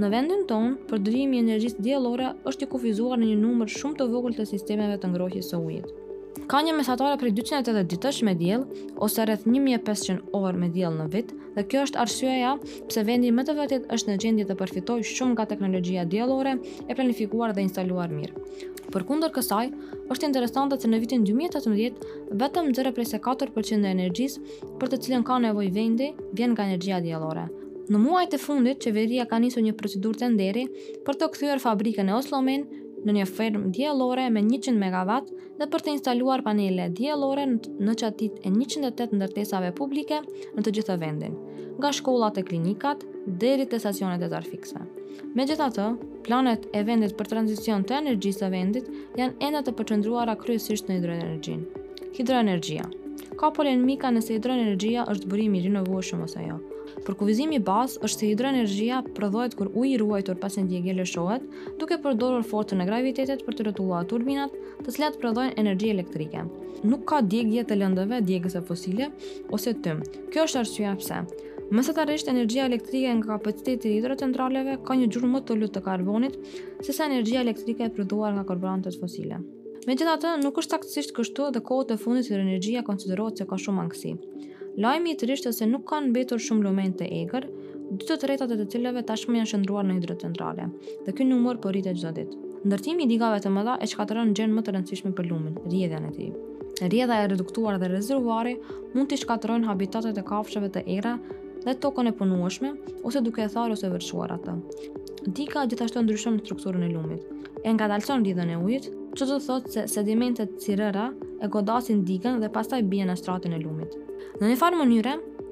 Në 0.00 0.10
vendin 0.14 0.44
tonë, 0.48 0.76
përdorimi 0.90 1.36
i 1.36 1.42
energjisë 1.44 1.82
diellore 1.84 2.30
është 2.48 2.66
i 2.66 2.70
kufizuar 2.76 3.18
në 3.20 3.32
një 3.32 3.40
numër 3.40 3.72
shumë 3.78 3.98
të 3.98 4.06
vogël 4.12 4.36
të 4.40 4.46
sistemeve 4.52 4.96
të 5.02 5.10
ngrohjes 5.14 5.50
së 5.52 5.58
ujit. 5.60 5.90
Ka 6.50 6.62
një 6.62 6.72
mesatare 6.78 7.16
prej 7.18 7.32
280 7.38 7.86
ditësh 7.90 8.18
me 8.26 8.32
diell 8.38 8.62
ose 9.02 9.22
rreth 9.26 9.44
1500 9.46 10.32
orë 10.36 10.60
me 10.64 10.68
diell 10.74 10.94
në 10.96 11.06
vit 11.12 11.30
dhe 11.56 11.64
kjo 11.70 11.84
është 11.86 12.00
arsyeja 12.04 12.52
pse 12.90 13.04
vendi 13.06 13.30
më 13.34 13.44
të 13.48 13.56
vërtet 13.58 13.86
është 13.94 14.10
në 14.12 14.18
gjendje 14.24 14.46
të 14.50 14.56
përfitojë 14.60 15.06
shumë 15.10 15.36
nga 15.36 15.46
teknologjia 15.52 16.04
diellore 16.14 16.52
e 16.86 16.96
planifikuar 16.98 17.54
dhe 17.56 17.64
instaluar 17.66 18.12
mirë. 18.14 18.44
Përkundër 18.94 19.30
kësaj, 19.36 19.64
është 20.10 20.26
interesante 20.30 20.78
se 20.82 20.90
në 20.90 20.98
vitin 21.04 21.26
2018 21.26 22.36
vetëm 22.42 22.72
0.4% 22.74 23.76
e 23.86 23.94
energjisë 23.94 24.44
për 24.80 24.90
të 24.94 25.00
cilën 25.06 25.26
ka 25.30 25.38
nevojë 25.46 25.74
vendi 25.76 26.12
vjen 26.38 26.54
nga 26.56 26.66
energjia 26.70 27.02
diellore. 27.04 27.46
Në 27.90 27.98
muajt 27.98 28.34
e 28.34 28.38
fundit, 28.38 28.78
qeveria 28.84 29.24
ka 29.26 29.38
nisur 29.42 29.64
një 29.66 29.74
procedurë 29.78 30.20
tenderi 30.22 30.66
për 31.06 31.18
të 31.18 31.30
kthyer 31.34 31.62
fabrikën 31.62 32.10
e 32.10 32.14
Oslomen 32.20 32.66
në 33.06 33.12
një 33.16 33.24
firmë 33.30 33.70
diellore 33.76 34.26
me 34.32 34.42
100 34.44 34.74
MW 34.76 35.18
dhe 35.60 35.66
për 35.72 35.84
të 35.86 35.92
instaluar 35.94 36.42
panele 36.44 36.88
diellore 36.98 37.46
në 37.54 37.94
qatit 38.02 38.40
e 38.44 38.52
108 38.52 39.16
ndërtesave 39.20 39.70
publike 39.78 40.18
në 40.58 40.64
të 40.66 40.74
gjithë 40.78 40.96
vendin, 41.02 41.36
nga 41.80 41.92
shkollat 41.96 42.40
e 42.42 42.46
klinikat 42.50 43.04
deri 43.44 43.66
te 43.66 43.80
stacionet 43.80 44.24
e 44.26 44.30
tarifikse. 44.32 44.80
Megjithatë, 45.36 45.86
planet 46.26 46.66
e 46.76 46.82
vendit 46.86 47.16
për 47.18 47.30
tranzicion 47.34 47.84
të 47.84 47.96
energjisë 48.00 48.44
së 48.44 48.50
vendit 48.52 48.88
janë 49.18 49.36
ende 49.48 49.64
të 49.66 49.74
përqëndruara 49.80 50.36
kryesisht 50.40 50.88
në 50.90 51.00
hidroenergjinë. 51.00 51.84
Hidroenergjia 52.18 52.86
ka 53.40 53.48
polemika 53.56 54.10
nëse 54.12 54.36
hidroenergjia 54.36 55.06
është 55.14 55.28
bërimi 55.32 55.60
i 55.60 55.64
rinovueshëm 55.70 56.24
ose 56.26 56.42
jo. 56.50 56.58
Për 57.06 57.14
kuvizimi 57.20 57.58
bazë 57.64 58.00
është 58.06 58.20
se 58.22 58.28
hidroenergjia 58.30 59.00
prodhohet 59.16 59.54
kur 59.58 59.70
uji 59.78 59.92
i 59.96 60.00
ruajtur 60.00 60.38
pas 60.42 60.56
një 60.58 60.64
djegje 60.70 60.96
lëshohet, 61.00 61.44
duke 61.82 61.98
përdorur 62.04 62.46
forcën 62.50 62.82
e 62.84 62.88
gravitetit 62.88 63.44
për 63.46 63.58
të 63.58 63.66
rrotulluar 63.68 64.08
turbinat, 64.10 64.56
të 64.86 64.94
cilat 64.96 65.18
prodhojnë 65.22 65.56
energji 65.62 65.92
elektrike. 65.96 66.44
Nuk 66.90 67.04
ka 67.12 67.20
djegje 67.24 67.66
të 67.70 67.80
lëndëve 67.82 68.20
djegës 68.30 68.56
së 68.58 68.62
fosile 68.70 69.10
ose 69.56 69.76
tym. 69.86 70.02
Kjo 70.34 70.46
është 70.48 70.62
arsyeja 70.64 70.96
pse. 71.02 71.22
Mesatarisht 71.70 72.28
energjia 72.32 72.64
elektrike 72.66 73.12
nga 73.20 73.36
kapacitetit 73.36 73.86
i 73.86 73.92
hidrocentraleve 73.98 74.78
ka 74.88 74.96
një 74.98 75.06
gjurmë 75.14 75.30
më 75.36 75.40
të 75.46 75.56
lutë 75.60 75.76
të 75.76 75.82
karbonit 75.86 76.38
se 76.86 76.94
sa 76.96 77.06
energjia 77.06 77.44
elektrike 77.46 77.86
e 77.86 77.92
prodhuar 77.94 78.34
nga 78.34 78.46
karburantët 78.48 78.98
fosile. 79.00 79.38
Me 79.86 79.94
gjitha 79.96 80.16
të, 80.20 80.32
nuk 80.42 80.58
është 80.60 80.74
taktisisht 80.74 81.12
kështu 81.16 81.46
dhe 81.54 81.62
kohët 81.70 81.94
e 81.94 82.00
fundit 82.02 82.26
të 82.28 82.40
energjia 82.42 82.82
konsiderohet 82.90 83.40
se 83.40 83.46
ka 83.52 83.58
shumë 83.66 83.84
angësi. 83.86 84.16
Lajmi 84.78 85.10
i 85.12 85.16
trisht 85.18 85.48
se 85.54 85.66
nuk 85.66 85.82
kanë 85.90 86.12
mbetur 86.12 86.38
shumë 86.40 86.62
lumen 86.62 86.92
të 86.94 87.06
egër, 87.22 87.46
dy 87.90 88.06
të 88.06 88.16
tretat 88.22 88.52
e 88.54 88.58
të 88.60 88.66
cilëve 88.70 89.02
tashmë 89.08 89.34
janë 89.40 89.50
shëndruar 89.52 89.86
në 89.88 89.96
hidrocentrale, 89.96 90.68
dhe 91.06 91.14
ky 91.18 91.26
numër 91.26 91.58
po 91.62 91.72
rritet 91.74 91.98
çdo 91.98 92.12
ditë. 92.18 92.36
Ndërtimi 92.70 93.02
i 93.02 93.08
digave 93.10 93.40
të 93.42 93.50
mëdha 93.50 93.74
e 93.82 93.88
shkatëron 93.90 94.30
gjën 94.38 94.52
më 94.54 94.62
të 94.68 94.74
rëndësishme 94.76 95.10
për 95.18 95.26
lumen, 95.32 95.56
rjedhja 95.64 95.98
e 96.06 96.10
tij. 96.16 96.30
Rjedha 96.86 97.16
e 97.18 97.24
reduktuar 97.32 97.80
dhe 97.82 97.88
rezervuari 97.90 98.54
mund 98.94 99.10
të 99.10 99.18
shkatërrojnë 99.24 99.66
habitatet 99.72 100.20
e 100.20 100.24
kafshëve 100.30 100.68
të 100.78 100.82
era 100.98 101.16
dhe 101.66 101.74
tokën 101.82 102.06
e 102.06 102.14
punuashme, 102.20 102.70
ose 103.04 103.22
duke 103.26 103.42
e 103.44 103.48
tharë 103.54 103.74
ose 103.74 103.90
vërshuar 103.90 104.36
atë. 104.38 104.54
Dika 105.40 105.64
gjithashtu 105.72 106.04
ndryshon 106.06 106.38
strukturën 106.44 106.86
e 106.86 106.92
lumit, 106.94 107.26
e 107.66 107.72
ngadalson 107.74 108.22
rrjedhën 108.22 108.54
e 108.54 108.60
ujit, 108.62 108.86
që 109.18 109.28
të 109.32 109.40
thotë 109.48 109.74
se 109.76 109.84
sedimentet 109.96 110.54
cirëra 110.62 111.10
e 111.42 111.50
godasin 111.50 112.04
digën 112.08 112.38
dhe 112.40 112.52
pastaj 112.54 112.84
bie 112.94 113.02
në 113.10 113.18
stratin 113.24 113.58
e 113.58 113.60
lumit. 113.66 113.98
Në 114.40 114.48
një 114.54 114.56
farë 114.56 114.76
mënyre, 114.80 115.10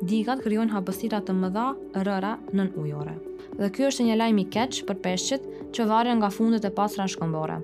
digat 0.08 0.38
kryojnë 0.40 0.72
hapësira 0.72 1.18
të 1.20 1.34
mëdha 1.36 1.64
rëra 2.08 2.28
në 2.56 2.64
në 2.70 2.78
ujore. 2.80 3.12
Dhe 3.58 3.68
kjo 3.76 3.90
është 3.90 4.06
një 4.06 4.14
lajmi 4.16 4.44
keq 4.48 4.78
për 4.88 4.96
peshqit 5.04 5.42
që 5.76 5.84
varën 5.90 6.16
nga 6.22 6.30
fundet 6.32 6.64
e 6.64 6.70
pasra 6.72 7.04
në 7.04 7.58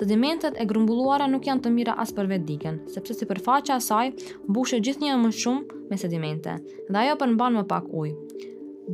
Sedimentet 0.00 0.58
e 0.58 0.66
grumbulluara 0.68 1.28
nuk 1.30 1.46
janë 1.48 1.62
të 1.62 1.70
mira 1.72 1.94
as 2.02 2.10
për 2.12 2.26
vetë 2.32 2.46
digën, 2.50 2.80
sepse 2.94 3.14
si 3.16 3.28
përfaqa 3.30 3.76
asaj, 3.78 4.10
bushe 4.52 4.80
gjithë 4.82 5.04
një 5.06 5.14
më 5.22 5.30
shumë 5.38 5.78
me 5.92 5.96
sedimente, 6.02 6.56
dhe 6.90 6.98
ajo 7.00 7.14
për 7.22 7.28
në 7.32 7.38
banë 7.40 7.58
më 7.58 7.64
pak 7.70 7.86
ujë. 7.88 8.16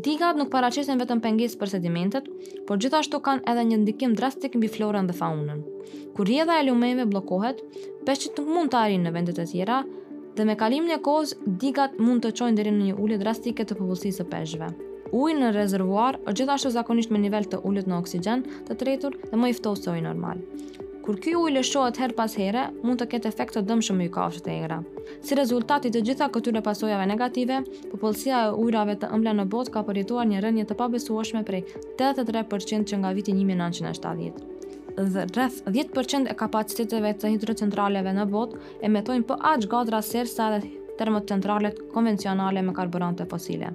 Digat 0.07 0.37
nuk 0.41 0.53
paraqesin 0.53 1.01
vetëm 1.01 1.25
pengesë 1.25 1.59
për 1.61 1.73
sedimentet, 1.73 2.29
por 2.69 2.79
gjithashtu 2.81 3.19
kanë 3.27 3.43
edhe 3.51 3.65
një 3.73 3.81
ndikim 3.83 4.15
drastik 4.17 4.55
në 4.57 4.63
biflorën 4.69 5.09
dhe 5.11 5.17
faunën. 5.19 5.65
Kur 6.17 6.29
rjedha 6.31 6.61
e 6.61 6.69
lumeve 6.69 7.09
bllokohet, 7.11 7.65
peshqit 8.07 8.39
nuk 8.41 8.53
mund 8.57 8.71
të 8.73 8.85
arinë 8.85 9.09
në 9.09 9.17
vendet 9.19 9.43
e 9.45 9.49
tjera, 9.51 9.83
dhe 10.37 10.45
me 10.49 10.55
kalimin 10.57 10.93
e 10.97 11.01
kohës 11.07 11.35
digat 11.63 11.99
mund 12.01 12.25
të 12.25 12.31
çojnë 12.41 12.57
deri 12.59 12.71
në 12.73 12.87
një 12.91 12.95
ulje 13.05 13.19
drastike 13.21 13.67
të 13.69 13.77
popullsisë 13.79 14.23
së 14.23 14.27
peshqve. 14.33 14.69
Uji 15.17 15.35
në 15.37 15.51
rezervuar 15.57 16.17
është 16.23 16.37
gjithashtu 16.41 16.71
zakonisht 16.77 17.13
me 17.13 17.21
nivel 17.21 17.45
të 17.49 17.61
ulët 17.69 17.91
në 17.91 17.99
oksigen 17.99 18.45
të 18.69 18.77
tretur 18.83 19.19
dhe 19.29 19.41
më 19.43 19.51
i 19.53 19.57
ftohtë 19.59 19.83
se 19.85 19.91
uji 19.95 20.05
normal. 20.07 20.41
Kur 21.03 21.19
ky 21.19 21.33
ujë 21.35 21.57
lëshohet 21.57 21.99
her 21.99 22.13
pas 22.15 22.35
here, 22.39 22.69
mund 22.87 23.01
të 23.03 23.09
ketë 23.13 23.33
efekt 23.33 23.57
të 23.59 23.65
dëmshëm 23.67 23.99
mbi 23.99 24.07
kafshët 24.17 24.49
e 24.49 24.53
egra. 24.63 24.79
Si 25.27 25.35
rezultat 25.35 25.89
i 25.89 25.93
të 25.93 26.05
gjitha 26.07 26.29
këtyre 26.33 26.63
pasojave 26.63 27.09
negative, 27.11 27.59
popullsia 27.91 28.47
e 28.49 28.57
ujrave 28.65 28.95
të 29.03 29.11
ëmbla 29.19 29.35
në 29.41 29.49
botë 29.53 29.75
ka 29.75 29.83
përjetuar 29.91 30.31
një 30.31 30.45
rënje 30.47 30.69
të 30.71 30.79
pabesueshme 30.79 31.43
prej 31.49 31.65
83% 31.99 32.87
që 32.93 33.03
nga 33.03 33.13
viti 33.19 33.35
1970 33.37 34.62
dhe 34.99 35.25
rreth 35.35 35.63
10% 35.67 36.31
e 36.31 36.35
kapaciteteve 36.37 37.13
të 37.19 37.31
hidrocentraleve 37.35 38.13
në 38.15 38.27
bot 38.31 38.57
e 38.85 38.91
metojnë 38.93 39.27
për 39.29 39.45
aqë 39.55 39.69
gadra 39.73 40.01
serë 40.05 40.29
sa 40.31 40.49
dhe 40.55 40.79
termocentralet 40.99 41.79
konvencionale 41.95 42.63
me 42.63 42.75
karburante 42.77 43.25
fosile. 43.29 43.73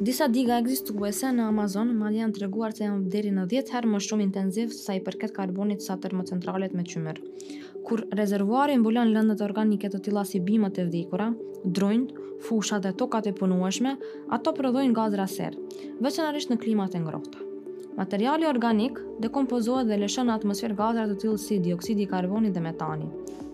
Disa 0.00 0.28
diga 0.30 0.58
ekzistuese 0.62 1.30
në 1.34 1.48
Amazon 1.52 1.90
ma 2.00 2.10
dhe 2.12 2.20
janë 2.20 2.34
të 2.36 2.44
reguar 2.44 2.74
që 2.74 2.84
janë 2.86 3.08
deri 3.14 3.32
në 3.34 3.46
10 3.54 3.72
herë 3.74 3.90
më 3.92 4.02
shumë 4.06 4.26
intenziv 4.28 4.74
sa 4.74 4.94
i 4.94 5.02
përket 5.06 5.34
karbonit 5.38 5.82
sa 5.82 5.96
termocentralet 5.98 6.74
me 6.78 6.84
qymër. 6.86 7.18
Kur 7.88 8.04
rezervuari 8.20 8.76
mbulon 8.78 9.10
lëndet 9.14 9.42
organike 9.48 9.90
të 9.90 10.02
tila 10.06 10.22
si 10.26 10.38
bimët 10.40 10.78
e 10.78 10.86
vdikura, 10.90 11.32
drunjt, 11.64 12.14
fusha 12.46 12.78
dhe 12.78 12.94
tokat 12.94 13.26
e 13.30 13.34
punueshme, 13.34 13.96
ato 14.36 14.54
prodhojnë 14.54 14.94
gazra 14.98 15.26
serë, 15.26 15.66
veçanërisht 16.04 16.54
në 16.54 16.60
klimat 16.62 16.94
e 16.94 17.02
ngrohta. 17.02 17.46
Materiali 17.98 18.46
organik 18.46 19.00
dekompozohet 19.24 19.88
dhe 19.88 19.96
lëshon 19.98 20.28
në 20.30 20.34
atmosferë 20.38 20.74
gazra 20.78 21.06
të 21.10 21.14
tillë 21.22 21.38
si 21.44 21.56
dioksidi 21.64 22.04
i 22.04 22.10
karbonit 22.10 22.52
dhe 22.54 22.60
metani. 22.62 23.08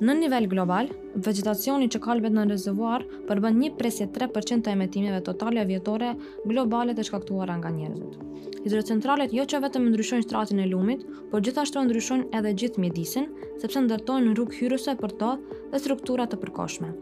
Në 0.05 0.17
nivel 0.19 0.49
global, 0.53 0.91
vegetacioni 1.27 1.87
që 1.89 2.01
kalbet 2.05 2.35
në 2.37 2.45
rezervuar 2.51 3.07
përbën 3.31 3.57
një 3.63 3.71
presje 3.79 4.05
3% 4.13 4.67
të 4.67 4.75
emetimeve 4.75 5.23
totale 5.25 5.65
vjetore 5.71 6.11
globale 6.51 6.93
të 6.99 7.07
shkaktuara 7.09 7.57
nga 7.63 7.71
njerëzit. 7.73 8.19
Hidrocentralet 8.67 9.33
jo 9.39 9.47
që 9.49 9.63
vetëm 9.65 9.89
ndryshojnë 9.95 10.27
shtratin 10.27 10.61
e 10.61 10.69
lumit, 10.69 11.07
por 11.33 11.41
gjithashtu 11.47 11.87
ndryshojnë 11.89 12.29
edhe 12.37 12.53
gjithë 12.65 12.85
mjedisin, 12.85 13.31
sepse 13.65 13.81
ndërtojnë 13.87 14.35
rrug 14.37 14.53
hyruse 14.59 14.99
për 15.01 15.17
të 15.23 15.31
dhe 15.73 15.81
struktura 15.87 16.29
të 16.29 16.43
përkoshme. 16.45 16.93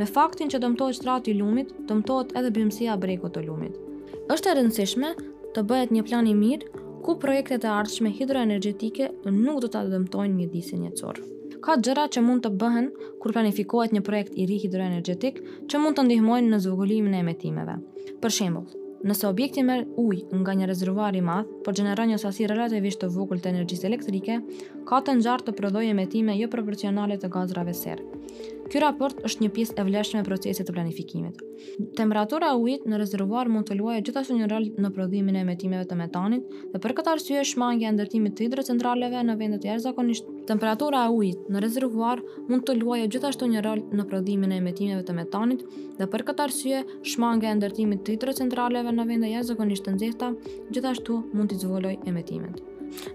Me 0.00 0.08
faktin 0.14 0.48
që 0.48 0.64
dëmtohet 0.64 1.02
shtrati 1.02 1.34
i 1.36 1.40
lumit, 1.42 1.76
dëmtohet 1.92 2.32
edhe 2.40 2.54
bimësia 2.56 2.96
brekut 3.04 3.36
të 3.36 3.44
lumit. 3.50 3.76
është 4.32 4.48
e 4.48 4.52
rëndësishme 4.56 5.08
të 5.54 5.62
bëhet 5.66 5.90
një 5.90 6.04
plan 6.06 6.26
i 6.30 6.34
mirë 6.36 6.78
ku 7.02 7.16
projektet 7.18 7.64
e 7.66 7.70
ardhshme 7.74 8.10
hidroenergjetike 8.14 9.08
nuk 9.34 9.60
do 9.64 9.70
ta 9.74 9.80
dëmtojnë 9.90 10.36
mjedisin 10.36 10.84
jetësor. 10.86 11.18
Ka 11.64 11.74
gjëra 11.76 12.06
që 12.14 12.22
mund 12.24 12.44
të 12.44 12.52
bëhen 12.60 12.90
kur 13.20 13.34
planifikohet 13.36 13.92
një 13.92 14.02
projekt 14.06 14.36
i 14.40 14.46
ri 14.48 14.60
hidroenergjetik 14.62 15.40
që 15.70 15.80
mund 15.82 15.98
të 15.98 16.06
ndihmojnë 16.06 16.52
në 16.54 16.60
zvogëlimin 16.66 17.16
e 17.18 17.22
emetimeve. 17.24 17.74
Për 18.22 18.34
shembull, 18.36 18.70
nëse 19.10 19.26
objekti 19.28 19.64
merr 19.66 19.88
ujë 20.00 20.38
nga 20.38 20.54
një 20.60 20.70
rezervuar 20.70 21.16
i 21.18 21.24
madh, 21.24 21.50
por 21.66 21.74
gjeneron 21.76 22.12
një 22.12 22.20
sasi 22.22 22.46
relativisht 22.48 23.02
të 23.02 23.10
vogël 23.16 23.42
të 23.42 23.52
energjisë 23.54 23.88
elektrike, 23.90 24.38
ka 24.88 25.02
të 25.02 25.18
ngjarë 25.18 25.48
të 25.48 25.56
prodhojë 25.58 25.92
emetime 25.96 26.38
jo 26.38 26.48
proporcionale 26.52 27.18
të 27.20 27.32
gazrave 27.36 27.74
serë. 27.74 28.06
Ky 28.70 28.78
raport 28.84 29.18
është 29.26 29.42
një 29.42 29.48
pjesë 29.54 29.74
e 29.82 29.84
vlefshme 29.88 30.20
e 30.20 30.24
procesit 30.26 30.68
të 30.68 30.74
planifikimit. 30.76 31.40
Temperatura 31.98 32.52
e 32.54 32.60
ujit 32.62 32.84
në 32.86 33.00
rezervuar 33.02 33.48
mund 33.50 33.66
të 33.66 33.74
luajë 33.80 34.04
gjithashtu 34.06 34.36
një 34.38 34.46
rol 34.52 34.68
në 34.84 34.90
prodhimin 34.94 35.40
e 35.40 35.42
emetimeve 35.42 35.88
të 35.90 35.96
metanit 35.98 36.46
dhe 36.70 36.80
për 36.84 36.94
këtë 37.00 37.14
arsye 37.16 37.42
shmangia 37.50 37.90
e 37.90 37.96
ndërtimit 37.96 38.36
të 38.38 38.46
hidrocentraleve 38.46 39.24
në 39.26 39.36
vende 39.42 39.58
të 39.64 39.72
jashtëzakonisht 39.72 40.30
temperatura 40.52 41.02
e 41.08 41.12
ujit 41.18 41.50
në 41.56 41.64
rezervuar 41.66 42.22
mund 42.46 42.68
të 42.70 42.78
luajë 42.78 43.10
gjithashtu 43.16 43.50
një 43.56 43.64
rol 43.66 43.82
në 43.90 44.06
prodhimin 44.14 44.54
e 44.54 44.62
emetimeve 44.62 45.02
të 45.10 45.18
metanit 45.18 45.66
dhe 45.98 46.10
për 46.14 46.26
këtë 46.30 46.46
arsye 46.48 46.84
shmangia 47.14 47.50
e 47.50 47.58
ndërtimit 47.58 48.06
të 48.06 48.16
hidrocentraleve 48.20 48.94
në 48.94 49.10
vende 49.12 49.34
jashtëzakonisht 49.36 49.88
të 49.88 49.98
nxehta 49.98 50.30
gjithashtu 50.76 51.18
mund 51.34 51.50
të 51.56 51.64
zhvollojë 51.66 52.04
emetimet. 52.12 52.68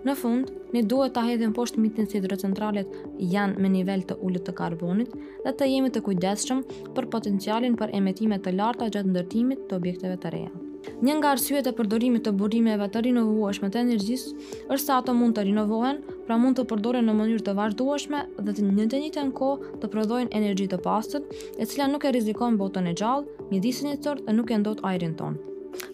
Në 0.05 0.13
fund, 0.17 0.51
ne 0.73 0.81
duhet 0.87 1.13
ta 1.15 1.23
hedhim 1.25 1.51
poshtë 1.55 1.81
mitin 1.83 2.07
se 2.09 2.19
hidrocentralet 2.19 2.91
janë 3.35 3.61
me 3.63 3.71
nivel 3.73 4.05
të 4.07 4.17
ulët 4.27 4.45
të 4.47 4.53
karbonit 4.59 5.15
dhe 5.45 5.53
të 5.59 5.67
jemi 5.71 5.91
të 5.95 6.03
kujdesshëm 6.05 6.61
për 6.95 7.07
potencialin 7.15 7.75
për 7.81 7.93
emetime 7.99 8.39
të 8.45 8.53
larta 8.55 8.87
gjatë 8.93 9.11
ndërtimit 9.15 9.65
të 9.69 9.79
objekteve 9.79 10.19
të 10.25 10.31
reja. 10.37 10.53
Një 11.01 11.13
nga 11.17 11.31
arsyet 11.35 11.65
e 11.65 11.71
përdorimit 11.73 12.21
të 12.27 12.31
burimeve 12.39 12.87
të 12.93 13.01
rinovueshme 13.07 13.71
të 13.73 13.79
energjisë 13.81 14.33
është 14.39 14.81
se 14.83 14.91
ato 14.95 15.15
mund 15.17 15.33
të 15.35 15.47
rinovohen, 15.47 15.99
pra 16.27 16.37
mund 16.37 16.59
të 16.59 16.67
përdoren 16.69 17.07
në 17.09 17.15
mënyrë 17.17 17.45
të 17.47 17.55
vazhdueshme 17.57 18.19
dhe 18.39 18.53
të 18.53 18.65
në 18.67 18.85
të 18.93 18.99
njëjtën 19.03 19.31
kohë 19.41 19.73
të 19.81 19.89
prodhojnë 19.95 20.31
energji 20.39 20.67
të 20.75 20.79
pastër, 20.85 21.25
e 21.57 21.65
cila 21.71 21.89
nuk 21.89 22.05
e 22.05 22.11
rrezikon 22.13 22.59
botën 22.61 22.89
e 22.91 22.93
gjallë, 23.01 23.47
mjedisin 23.49 23.95
e 23.95 23.95
çort 24.05 24.21
dhe 24.29 24.35
nuk 24.37 24.53
e 24.53 24.59
ndot 24.61 24.83
ajrin 24.91 25.17
ton. 25.19 25.41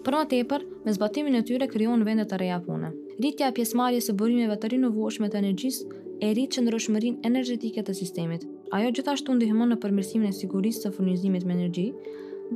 Për 0.05 0.19
më 0.19 0.25
tepër, 0.35 0.67
me 0.85 0.97
zbatimin 1.00 1.39
e 1.39 1.45
tyre 1.47 1.71
krijohen 1.71 2.03
vende 2.07 2.27
të 2.27 2.41
reja 2.43 2.59
pune. 2.67 2.91
Rritja 3.21 3.47
e 3.51 3.53
pjesëmarrjes 3.53 4.07
së 4.09 4.13
burimeve 4.17 4.55
të 4.57 4.69
rinovueshme 4.73 5.27
të 5.29 5.37
energjisë 5.41 5.83
e 6.25 6.29
rrit 6.33 6.55
çndrrëshmërinë 6.55 7.19
energjetike 7.29 7.83
të 7.85 7.93
sistemit. 7.93 8.47
Ajo 8.73 8.87
gjithashtu 8.97 9.35
ndihmon 9.37 9.69
në 9.69 9.77
përmirësimin 9.83 10.31
e 10.31 10.37
sigurisë 10.37 10.85
së 10.87 10.91
furnizimit 10.95 11.45
me 11.45 11.53
energji, 11.53 11.83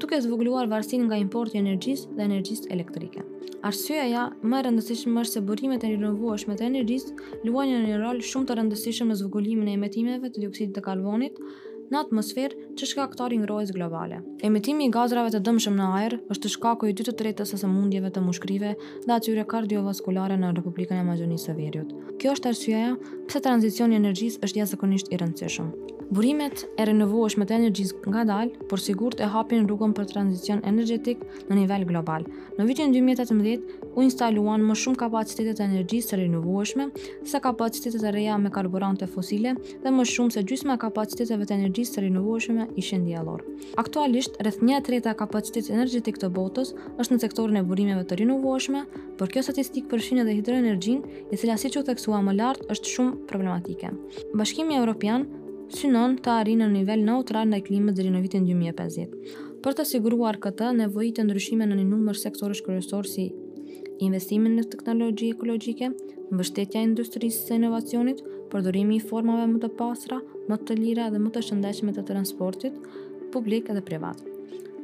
duke 0.02 0.18
zvogëluar 0.26 0.72
varësinë 0.72 1.06
nga 1.12 1.20
importi 1.22 1.60
i 1.60 1.62
energjisë 1.62 2.16
dhe 2.18 2.26
energjisë 2.30 2.72
elektrike. 2.78 3.28
Arsyeja 3.70 4.24
më 4.42 4.62
e 4.62 4.64
rëndësishme 4.72 5.22
është 5.26 5.38
se 5.40 5.46
burimet 5.52 5.86
e 5.86 5.94
rinovueshme 5.94 6.58
të 6.58 6.66
energjisë 6.72 7.14
luajnë 7.46 7.84
një 7.86 8.02
rol 8.02 8.26
shumë 8.32 8.50
të 8.50 8.58
rëndësishëm 8.64 9.14
në 9.14 9.20
zvogëlimin 9.22 9.70
e 9.70 9.78
emetimeve 9.78 10.32
të 10.34 10.48
dioksidit 10.48 10.74
të 10.80 10.86
karbonit, 10.90 11.38
në 11.92 12.00
atmosferë 12.08 12.76
që 12.80 12.88
shkaktori 12.90 13.38
rojës 13.48 13.72
globale. 13.76 14.22
Emetimi 14.46 14.88
i 14.88 14.94
gazrave 14.94 15.32
të 15.34 15.42
dëmshëm 15.46 15.78
në 15.80 15.90
ajër 16.00 16.18
është 16.36 16.54
shkaku 16.56 16.90
i 16.92 16.96
2 16.98 17.08
të 17.10 17.16
3 17.22 17.34
të 17.42 17.48
sëmundjeve 17.52 18.14
të 18.16 18.24
mushkërive 18.28 18.76
dhe 19.06 19.18
atyre 19.18 19.48
kardiovaskulare 19.54 20.40
në 20.42 20.54
Republikën 20.60 21.02
e 21.02 21.08
Maqedonisë 21.10 21.52
së 21.52 21.58
Veriut. 21.60 21.96
Kjo 22.22 22.36
është 22.38 22.54
arsyeja 22.54 22.94
pse 23.30 23.44
tranzicioni 23.50 23.98
i 23.98 24.02
energjisë 24.02 24.44
është 24.48 24.64
jashtëzakonisht 24.64 25.14
i 25.14 25.22
rëndësishëm. 25.24 25.76
Burimet 26.14 26.68
e 26.78 26.86
renovueshme 26.86 27.48
të 27.50 27.56
energjisë 27.56 28.00
nga 28.12 28.22
dalë, 28.30 28.68
por 28.70 28.78
sigurt 28.80 29.18
e 29.22 29.26
hapin 29.34 29.64
rrugën 29.66 29.94
për 29.98 30.06
tranzicion 30.12 30.60
energetik 30.70 31.24
në 31.50 31.58
nivel 31.64 31.86
global. 31.90 32.28
Në 32.60 32.66
vitin 32.68 32.92
2018, 32.94 33.94
u 33.98 34.04
instaluan 34.06 34.62
më 34.64 34.76
shumë 34.84 35.00
kapacitetet 35.02 35.60
e 35.60 35.66
energjisë 35.66 36.12
së 36.14 36.20
renovueshme 36.22 36.88
se 37.24 37.40
kapacitetet 37.42 38.06
e 38.06 38.12
reja 38.14 38.36
me 38.38 38.52
karburante 38.54 39.08
fosile 39.10 39.56
dhe 39.58 39.92
më 39.96 40.06
shumë 40.12 40.36
se 40.38 40.44
gjysma 40.46 40.76
e 40.78 40.82
kapaciteteve 40.86 41.48
të 41.50 41.56
energjisë 41.58 41.98
së 41.98 42.04
renovueshme 42.06 42.68
ishin 42.78 43.08
diellor. 43.10 43.42
Aktualisht, 43.82 44.38
rreth 44.46 44.62
1/3 44.62 45.10
e 45.10 45.14
kapacitetit 45.26 45.72
energjetik 45.74 46.22
të 46.22 46.30
botës 46.38 46.76
është 47.02 47.16
në 47.18 47.22
sektorin 47.26 47.58
e 47.58 47.64
burimeve 47.64 48.04
të 48.06 48.20
renovueshme, 48.22 48.86
por 49.18 49.28
kjo 49.34 49.42
statistikë 49.42 49.90
përfshin 49.96 50.22
edhe 50.22 50.38
hidroenergjin, 50.38 51.02
e 51.32 51.36
cila 51.38 51.58
siç 51.58 51.80
u 51.80 51.84
theksua 51.84 52.22
më 52.22 52.38
lart 52.38 52.62
është 52.70 52.92
shumë 52.94 53.26
problematike. 53.26 53.90
Bashkimi 54.36 54.76
Evropian 54.78 55.26
synon 55.74 56.16
të 56.22 56.30
arrinë 56.42 56.68
në 56.68 56.74
nivel 56.74 57.02
neutral 57.06 57.48
ndaj 57.50 57.62
klimës 57.68 57.96
deri 57.98 58.12
në 58.14 58.20
vitin 58.22 58.44
2050. 58.46 59.16
Për 59.64 59.74
të 59.80 59.86
siguruar 59.90 60.38
këtë, 60.42 60.68
nevojitet 60.78 61.26
ndryshime 61.26 61.66
në 61.66 61.80
një 61.80 61.86
numër 61.90 62.20
sektorësh 62.22 62.62
kryesor 62.66 63.08
si 63.10 63.26
investimin 64.06 64.58
në 64.60 64.68
teknologji 64.76 65.32
ekologjike, 65.34 65.90
mbështetja 66.30 66.82
e 66.82 66.90
industrisë 66.90 67.48
së 67.48 67.58
inovacionit, 67.62 68.22
përdorimi 68.54 69.00
i 69.00 69.04
formave 69.10 69.48
më 69.56 69.64
të 69.66 69.72
pastra, 69.80 70.20
më 70.50 70.60
të 70.68 70.78
lira 70.82 71.10
dhe 71.14 71.22
më 71.26 71.32
të 71.34 71.46
shëndetshme 71.50 71.96
të 71.98 72.06
transportit 72.12 72.78
publik 73.34 73.72
dhe 73.74 73.82
privat. 73.84 74.22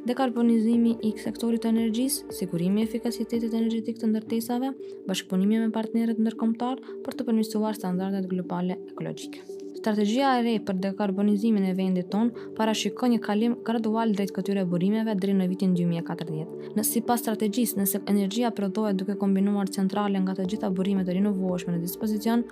Dekarbonizimi 0.02 0.96
i 1.06 1.12
sektorit 1.22 1.62
të 1.62 1.70
energjisë, 1.76 2.24
sigurimi 2.40 2.82
i 2.82 2.88
efikasitetit 2.88 3.54
energjetik 3.54 4.00
të 4.02 4.10
ndërtesave, 4.10 4.72
bashkëpunimi 5.06 5.62
me 5.62 5.70
partnerët 5.78 6.18
ndërkombëtar 6.26 6.82
për 7.06 7.16
të 7.20 7.30
përmirësuar 7.30 7.78
standardet 7.78 8.26
globale 8.32 8.80
ekologjike. 8.90 9.61
Strategjia 9.82 10.36
e 10.38 10.42
re 10.46 10.50
për 10.62 10.76
dekarbonizimin 10.78 11.64
e 11.66 11.72
vendit 11.74 12.06
ton 12.12 12.28
parashikon 12.54 13.10
një 13.16 13.22
kalim 13.24 13.54
gradual 13.66 14.12
drejt 14.14 14.30
këtyre 14.36 14.62
burimeve 14.70 15.16
drejt 15.24 15.34
në 15.40 15.48
vitin 15.50 15.72
2040. 15.74 16.52
Në 16.78 16.84
sipas 16.86 17.18
strategjisë, 17.24 17.80
nëse 17.80 18.00
energjia 18.12 18.52
prodhohet 18.54 19.00
duke 19.00 19.16
kombinuar 19.18 19.72
centrale 19.78 20.20
nga 20.22 20.36
të 20.38 20.46
gjitha 20.52 20.70
burimet 20.76 21.10
e 21.10 21.16
rinovueshme 21.18 21.74
në 21.74 21.82
dispozicion, 21.82 22.44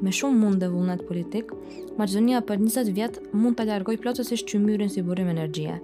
me 0.00 0.14
shumë 0.20 0.40
mund 0.46 0.64
dhe 0.64 0.70
vullnet 0.72 1.04
politik, 1.10 1.52
Maqedonia 2.00 2.40
për 2.48 2.62
20 2.64 2.94
vjet 3.00 3.20
mund 3.34 3.60
të 3.60 3.68
largoj 3.74 3.98
plotësisht 4.06 4.48
qymyrin 4.54 4.88
si 4.96 5.04
burim 5.10 5.28
energjie. 5.34 5.76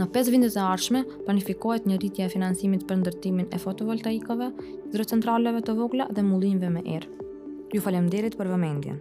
Në 0.00 0.08
5 0.18 0.34
vindet 0.38 0.56
e 0.56 0.64
arshme, 0.70 1.04
planifikohet 1.28 1.84
një 1.84 2.00
rritje 2.00 2.24
e 2.24 2.32
finansimit 2.38 2.88
për 2.88 3.02
ndërtimin 3.02 3.52
e 3.52 3.60
fotovoltaikove, 3.68 4.52
hidrocentraleve 4.88 5.60
të 5.68 5.76
vogla 5.84 6.08
dhe 6.16 6.24
mullinjve 6.32 6.72
me 6.78 6.86
erë. 6.96 7.16
Ju 7.76 7.84
falemderit 7.90 8.40
për 8.40 8.54
vëmendjen 8.56 9.00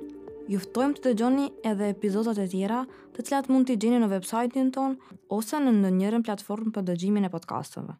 juftojmë 0.49 0.95
të 0.97 1.03
dëgjoni 1.09 1.43
edhe 1.71 1.89
epizodat 1.93 2.39
e 2.43 2.47
tjera 2.55 2.79
të 3.17 3.25
cilat 3.27 3.49
mund 3.53 3.69
t'i 3.69 3.77
gjeni 3.83 4.01
në 4.01 4.09
website-in 4.15 4.73
ton 4.79 4.97
ose 5.39 5.61
në 5.67 5.91
njërën 6.01 6.25
platformë 6.31 6.75
për 6.79 6.89
dëgjimin 6.91 7.29
e 7.29 7.35
podcastove. 7.37 7.99